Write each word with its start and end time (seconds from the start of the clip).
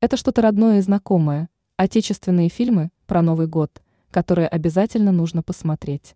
Это 0.00 0.16
что-то 0.16 0.42
родное 0.42 0.78
и 0.78 0.80
знакомое, 0.80 1.48
отечественные 1.76 2.48
фильмы 2.50 2.92
про 3.08 3.20
Новый 3.20 3.48
год, 3.48 3.82
которые 4.12 4.46
обязательно 4.46 5.10
нужно 5.10 5.42
посмотреть. 5.42 6.14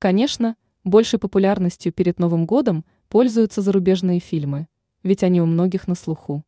Конечно, 0.00 0.56
большей 0.82 1.20
популярностью 1.20 1.92
перед 1.92 2.18
Новым 2.18 2.46
годом 2.46 2.84
пользуются 3.08 3.62
зарубежные 3.62 4.18
фильмы, 4.18 4.66
ведь 5.04 5.22
они 5.22 5.40
у 5.40 5.46
многих 5.46 5.86
на 5.86 5.94
слуху. 5.94 6.44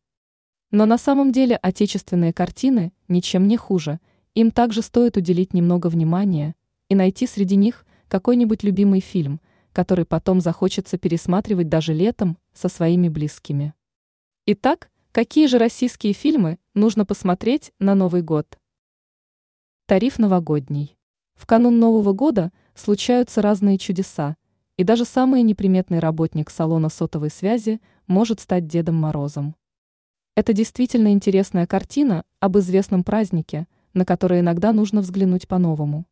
Но 0.71 0.85
на 0.85 0.97
самом 0.97 1.31
деле 1.31 1.55
отечественные 1.55 2.33
картины 2.33 2.91
ничем 3.07 3.47
не 3.47 3.55
хуже, 3.55 4.01
им 4.35 4.51
также 4.51 4.81
стоит 4.81 5.15
уделить 5.15 5.53
немного 5.53 5.87
внимания 5.87 6.55
и 6.89 6.95
найти 6.95 7.27
среди 7.27 7.55
них 7.55 7.85
какой-нибудь 8.09 8.63
любимый 8.63 8.99
фильм, 8.99 9.39
который 9.71 10.03
потом 10.03 10.41
захочется 10.41 10.97
пересматривать 10.97 11.69
даже 11.69 11.93
летом 11.93 12.37
со 12.53 12.67
своими 12.67 13.07
близкими. 13.07 13.73
Итак, 14.45 14.89
какие 15.13 15.45
же 15.45 15.59
российские 15.59 16.11
фильмы 16.13 16.57
нужно 16.73 17.05
посмотреть 17.05 17.71
на 17.77 17.93
Новый 17.93 18.23
год? 18.23 18.57
Тариф 19.85 20.17
новогодний. 20.17 20.97
В 21.35 21.45
канун 21.45 21.77
Нового 21.77 22.13
года 22.13 22.51
случаются 22.73 23.43
разные 23.43 23.77
чудеса, 23.77 24.37
и 24.75 24.83
даже 24.83 25.05
самый 25.05 25.43
неприметный 25.43 25.99
работник 25.99 26.49
салона 26.49 26.89
сотовой 26.89 27.29
связи 27.29 27.79
может 28.07 28.39
стать 28.39 28.65
Дедом 28.65 28.95
Морозом. 28.95 29.55
Это 30.35 30.51
действительно 30.51 31.13
интересная 31.13 31.67
картина 31.67 32.25
об 32.39 32.57
известном 32.57 33.03
празднике, 33.03 33.67
на 33.93 34.05
который 34.05 34.39
иногда 34.39 34.73
нужно 34.73 35.01
взглянуть 35.01 35.47
по-новому. 35.47 36.07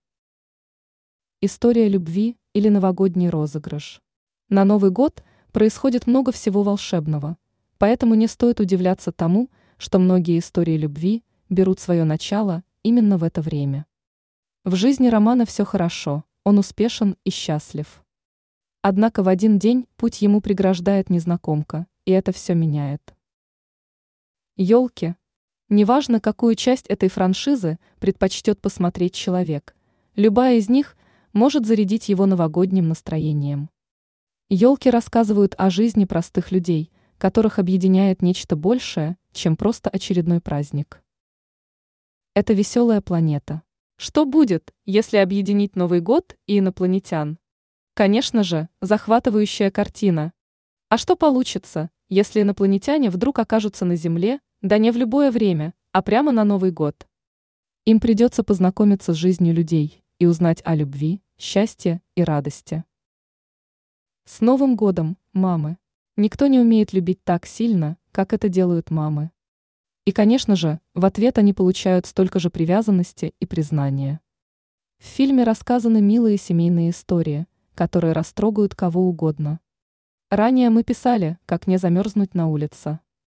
История 1.42 1.90
любви 1.90 2.38
или 2.54 2.70
новогодний 2.70 3.30
розыгрыш. 3.30 4.00
На 4.48 4.64
Новый 4.64 4.92
год 4.92 5.24
происходит 5.52 6.06
много 6.06 6.32
всего 6.32 6.62
волшебного, 6.62 7.38
поэтому 7.82 8.14
не 8.14 8.28
стоит 8.28 8.60
удивляться 8.60 9.12
тому, 9.12 9.50
что 9.80 9.98
многие 9.98 10.38
истории 10.38 10.78
любви 10.78 11.24
берут 11.50 11.80
свое 11.80 12.04
начало 12.04 12.64
именно 12.84 13.18
в 13.18 13.24
это 13.24 13.42
время. 13.42 13.88
В 14.64 14.76
жизни 14.76 15.08
Романа 15.08 15.48
все 15.48 15.66
хорошо, 15.66 16.24
он 16.44 16.60
успешен 16.60 17.18
и 17.24 17.32
счастлив. 17.32 18.04
Однако 18.84 19.24
в 19.24 19.28
один 19.28 19.58
день 19.58 19.88
путь 19.96 20.22
ему 20.22 20.42
преграждает 20.42 21.10
незнакомка, 21.10 21.88
и 22.06 22.12
это 22.12 22.32
все 22.32 22.54
меняет. 22.54 23.16
Елки. 24.58 25.16
Неважно, 25.68 26.20
какую 26.20 26.54
часть 26.54 26.86
этой 26.86 27.10
франшизы 27.10 27.80
предпочтет 27.98 28.62
посмотреть 28.62 29.16
человек, 29.16 29.76
любая 30.16 30.58
из 30.58 30.70
них 30.70 30.96
может 31.34 31.66
зарядить 31.66 32.10
его 32.10 32.28
новогодним 32.28 32.90
настроением. 32.90 33.72
Елки 34.50 34.92
рассказывают 34.92 35.56
о 35.58 35.72
жизни 35.72 36.06
простых 36.06 36.52
людей, 36.52 36.92
которых 37.22 37.60
объединяет 37.60 38.24
нечто 38.24 38.56
большее, 38.56 39.16
чем 39.32 39.56
просто 39.56 39.92
очередной 39.92 40.42
праздник. 40.42 41.04
Это 42.34 42.54
веселая 42.54 43.00
планета. 43.00 43.62
Что 43.96 44.26
будет, 44.26 44.74
если 44.86 45.18
объединить 45.18 45.76
Новый 45.76 46.02
год 46.02 46.36
и 46.48 46.58
инопланетян? 46.58 47.38
Конечно 47.94 48.42
же, 48.44 48.70
захватывающая 48.82 49.70
картина. 49.70 50.34
А 50.90 50.98
что 50.98 51.16
получится, 51.16 51.92
если 52.10 52.42
инопланетяне 52.42 53.12
вдруг 53.12 53.38
окажутся 53.38 53.86
на 53.86 53.96
Земле, 53.96 54.40
да 54.64 54.80
не 54.80 54.90
в 54.90 54.98
любое 54.98 55.30
время, 55.30 55.76
а 55.92 56.02
прямо 56.02 56.32
на 56.32 56.44
Новый 56.44 56.72
год. 56.72 57.08
Им 57.86 58.00
придется 58.00 58.44
познакомиться 58.44 59.14
с 59.14 59.18
жизнью 59.18 59.54
людей 59.54 60.04
и 60.18 60.26
узнать 60.26 60.64
о 60.66 60.74
любви, 60.74 61.22
счастье 61.38 62.02
и 62.16 62.24
радости. 62.24 62.84
С 64.26 64.42
Новым 64.42 64.76
годом, 64.76 65.20
мамы! 65.34 65.78
Никто 66.22 66.46
не 66.46 66.60
умеет 66.60 66.94
любить 66.94 67.24
так 67.24 67.48
сильно, 67.48 67.98
как 68.12 68.32
это 68.32 68.48
делают 68.48 68.92
мамы. 68.92 69.32
И, 70.06 70.12
конечно 70.12 70.56
же, 70.56 70.80
в 70.94 71.04
ответ 71.06 71.40
они 71.40 71.52
получают 71.52 72.06
столько 72.06 72.38
же 72.38 72.52
привязанности 72.52 73.34
и 73.40 73.48
признания. 73.48 74.22
В 75.00 75.06
фильме 75.06 75.44
рассказаны 75.44 76.00
милые 76.00 76.38
семейные 76.38 76.92
истории, 76.92 77.48
которые 77.74 78.14
растрогают 78.14 78.76
кого 78.76 79.10
угодно. 79.10 79.62
Ранее 80.30 80.70
мы 80.70 80.84
писали, 80.84 81.40
как 81.48 81.66
не 81.66 81.78
замерзнуть 81.78 82.36
на 82.36 82.50
улице. 82.50 83.00